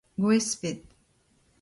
gwesped 0.19 0.81